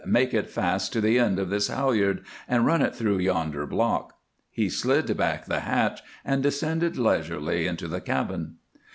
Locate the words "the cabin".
7.87-8.55